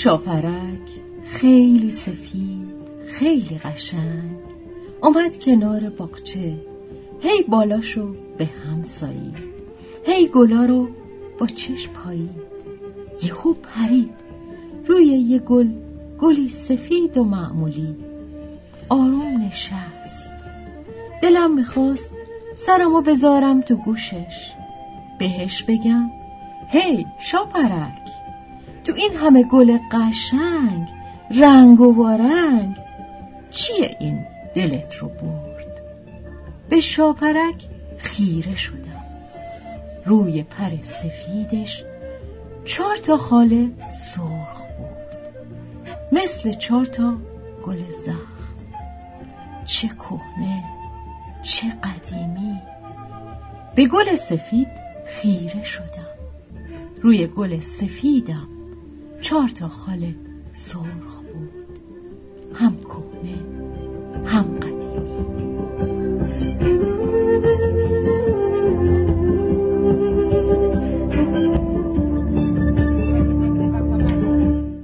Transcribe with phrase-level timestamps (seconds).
[0.00, 2.49] شاپرک خیلی سفید.
[3.20, 4.30] خیلی قشنگ.
[5.00, 6.56] آمد کنار باغچه.
[7.20, 9.36] هی بالاشو به هم سایید.
[10.06, 10.88] هی گلا رو
[11.38, 12.42] با چشم پایید.
[13.22, 14.14] یهو پرید.
[14.86, 15.68] روی یه گل
[16.18, 17.96] گلی سفید و معمولی.
[18.88, 20.30] آروم نشست.
[21.22, 22.14] دلم می‌خواست
[22.56, 24.50] سرمو بذارم تو گوشش.
[25.18, 26.10] بهش بگم
[26.68, 28.02] هی شاپرک
[28.84, 30.88] تو این همه گل قشنگ
[31.30, 32.76] رنگ و وارنگ
[33.50, 35.80] چیه این دلت رو برد؟
[36.68, 39.04] به شاپرک خیره شدم.
[40.06, 41.84] روی پر سفیدش
[42.64, 45.20] چهار تا خاله سرخ بود.
[46.12, 47.16] مثل چهار تا
[47.66, 48.56] گل زخم.
[49.64, 50.64] چه کهنه
[51.42, 52.60] چه قدیمی.
[53.74, 54.68] به گل سفید
[55.06, 56.06] خیره شدم.
[57.02, 58.48] روی گل سفیدم
[59.20, 60.14] چهار تا خاله
[60.52, 61.59] سرخ بود.
[62.54, 63.38] هم کهنه
[64.24, 64.80] هم قدیمی.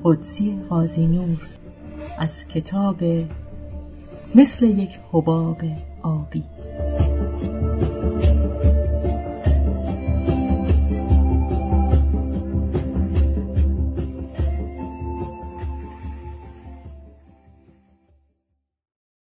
[0.05, 1.39] قدسی قاضی نور
[2.19, 2.97] از کتاب
[4.34, 5.59] مثل یک حباب
[6.03, 6.44] آبی.